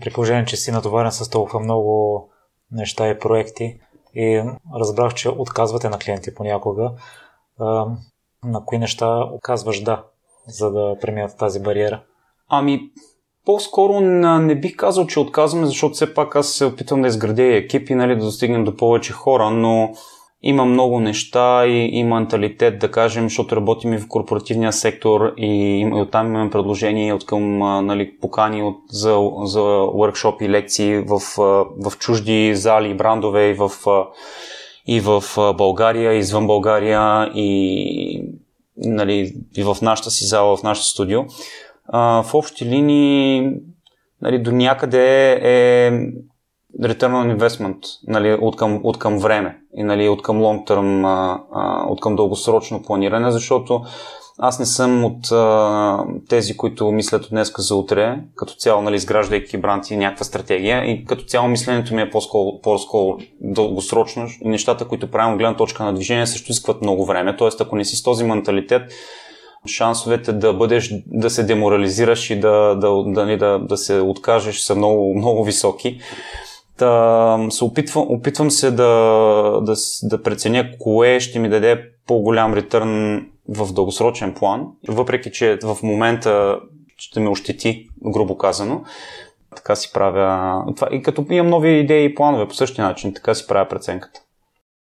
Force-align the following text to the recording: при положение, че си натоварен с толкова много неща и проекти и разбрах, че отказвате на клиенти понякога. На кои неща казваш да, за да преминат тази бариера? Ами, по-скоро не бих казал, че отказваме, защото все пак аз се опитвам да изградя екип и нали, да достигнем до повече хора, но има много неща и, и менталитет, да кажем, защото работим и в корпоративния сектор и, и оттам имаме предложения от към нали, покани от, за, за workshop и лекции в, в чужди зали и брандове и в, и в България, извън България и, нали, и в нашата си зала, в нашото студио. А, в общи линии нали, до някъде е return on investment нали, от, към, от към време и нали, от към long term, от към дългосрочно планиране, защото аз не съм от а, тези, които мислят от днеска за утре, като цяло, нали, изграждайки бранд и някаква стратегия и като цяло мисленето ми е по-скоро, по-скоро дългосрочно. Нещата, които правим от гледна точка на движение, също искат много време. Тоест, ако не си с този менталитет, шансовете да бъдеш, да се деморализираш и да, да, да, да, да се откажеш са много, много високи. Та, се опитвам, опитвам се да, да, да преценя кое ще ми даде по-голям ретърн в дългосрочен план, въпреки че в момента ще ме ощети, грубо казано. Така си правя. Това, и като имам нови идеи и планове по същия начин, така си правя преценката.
при 0.00 0.12
положение, 0.12 0.44
че 0.44 0.56
си 0.56 0.70
натоварен 0.70 1.12
с 1.12 1.30
толкова 1.30 1.60
много 1.60 2.28
неща 2.72 3.08
и 3.08 3.18
проекти 3.18 3.80
и 4.14 4.42
разбрах, 4.74 5.14
че 5.14 5.28
отказвате 5.28 5.88
на 5.88 5.98
клиенти 5.98 6.34
понякога. 6.34 6.92
На 8.44 8.64
кои 8.66 8.78
неща 8.78 9.28
казваш 9.42 9.82
да, 9.82 10.04
за 10.48 10.70
да 10.70 10.96
преминат 11.00 11.38
тази 11.38 11.62
бариера? 11.62 12.02
Ами, 12.48 12.80
по-скоро 13.44 14.00
не 14.00 14.60
бих 14.60 14.76
казал, 14.76 15.06
че 15.06 15.20
отказваме, 15.20 15.66
защото 15.66 15.94
все 15.94 16.14
пак 16.14 16.36
аз 16.36 16.48
се 16.48 16.64
опитвам 16.64 17.02
да 17.02 17.08
изградя 17.08 17.56
екип 17.56 17.90
и 17.90 17.94
нали, 17.94 18.16
да 18.16 18.24
достигнем 18.24 18.64
до 18.64 18.76
повече 18.76 19.12
хора, 19.12 19.50
но 19.50 19.94
има 20.46 20.64
много 20.64 21.00
неща 21.00 21.66
и, 21.66 21.88
и 21.92 22.04
менталитет, 22.04 22.78
да 22.78 22.90
кажем, 22.90 23.24
защото 23.24 23.56
работим 23.56 23.92
и 23.92 23.98
в 23.98 24.08
корпоративния 24.08 24.72
сектор 24.72 25.32
и, 25.36 25.80
и 25.80 26.00
оттам 26.00 26.26
имаме 26.26 26.50
предложения 26.50 27.16
от 27.16 27.26
към 27.26 27.58
нали, 27.86 28.18
покани 28.20 28.62
от, 28.62 28.76
за, 28.88 29.10
за 29.42 29.60
workshop 29.60 30.42
и 30.42 30.48
лекции 30.48 30.98
в, 30.98 31.18
в 31.84 31.98
чужди 31.98 32.54
зали 32.54 32.90
и 32.90 32.94
брандове 32.94 33.50
и 33.50 33.54
в, 33.54 33.70
и 34.86 35.00
в 35.00 35.22
България, 35.56 36.12
извън 36.14 36.46
България 36.46 37.30
и, 37.34 38.22
нали, 38.76 39.32
и 39.56 39.62
в 39.62 39.76
нашата 39.82 40.10
си 40.10 40.24
зала, 40.24 40.56
в 40.56 40.62
нашото 40.62 40.88
студио. 40.88 41.20
А, 41.88 42.22
в 42.22 42.34
общи 42.34 42.64
линии 42.64 43.50
нали, 44.22 44.38
до 44.38 44.52
някъде 44.52 45.32
е 45.32 45.90
return 46.82 47.12
on 47.12 47.38
investment 47.38 47.78
нали, 48.08 48.38
от, 48.40 48.56
към, 48.56 48.80
от 48.82 48.98
към 48.98 49.18
време 49.18 49.58
и 49.76 49.82
нали, 49.82 50.08
от 50.08 50.22
към 50.22 50.40
long 50.40 50.66
term, 50.66 51.38
от 51.88 52.00
към 52.00 52.16
дългосрочно 52.16 52.82
планиране, 52.82 53.30
защото 53.30 53.82
аз 54.38 54.58
не 54.58 54.66
съм 54.66 55.04
от 55.04 55.32
а, 55.32 56.04
тези, 56.28 56.56
които 56.56 56.90
мислят 56.90 57.24
от 57.24 57.30
днеска 57.30 57.62
за 57.62 57.76
утре, 57.76 58.18
като 58.36 58.54
цяло, 58.54 58.82
нали, 58.82 58.96
изграждайки 58.96 59.58
бранд 59.58 59.90
и 59.90 59.96
някаква 59.96 60.24
стратегия 60.24 60.84
и 60.84 61.04
като 61.04 61.24
цяло 61.24 61.48
мисленето 61.48 61.94
ми 61.94 62.02
е 62.02 62.10
по-скоро, 62.10 62.60
по-скоро 62.62 63.18
дългосрочно. 63.40 64.28
Нещата, 64.44 64.88
които 64.88 65.10
правим 65.10 65.32
от 65.32 65.38
гледна 65.38 65.56
точка 65.56 65.84
на 65.84 65.94
движение, 65.94 66.26
също 66.26 66.52
искат 66.52 66.82
много 66.82 67.04
време. 67.04 67.36
Тоест, 67.36 67.60
ако 67.60 67.76
не 67.76 67.84
си 67.84 67.96
с 67.96 68.02
този 68.02 68.24
менталитет, 68.24 68.82
шансовете 69.66 70.32
да 70.32 70.52
бъдеш, 70.52 70.94
да 71.06 71.30
се 71.30 71.42
деморализираш 71.42 72.30
и 72.30 72.40
да, 72.40 72.74
да, 72.74 73.02
да, 73.06 73.36
да, 73.36 73.58
да 73.58 73.76
се 73.76 74.00
откажеш 74.00 74.60
са 74.60 74.74
много, 74.74 75.14
много 75.14 75.44
високи. 75.44 76.00
Та, 76.78 77.38
се 77.50 77.64
опитвам, 77.64 78.06
опитвам 78.08 78.50
се 78.50 78.70
да, 78.70 78.84
да, 79.62 79.74
да 80.02 80.22
преценя 80.22 80.70
кое 80.78 81.20
ще 81.20 81.38
ми 81.38 81.48
даде 81.48 81.90
по-голям 82.06 82.54
ретърн 82.54 83.26
в 83.48 83.72
дългосрочен 83.72 84.34
план, 84.34 84.66
въпреки 84.88 85.32
че 85.32 85.58
в 85.62 85.78
момента 85.82 86.60
ще 86.96 87.20
ме 87.20 87.28
ощети, 87.28 87.88
грубо 88.06 88.38
казано. 88.38 88.82
Така 89.56 89.76
си 89.76 89.90
правя. 89.92 90.64
Това, 90.76 90.88
и 90.92 91.02
като 91.02 91.26
имам 91.30 91.50
нови 91.50 91.70
идеи 91.70 92.04
и 92.04 92.14
планове 92.14 92.48
по 92.48 92.54
същия 92.54 92.84
начин, 92.84 93.14
така 93.14 93.34
си 93.34 93.46
правя 93.46 93.68
преценката. 93.68 94.20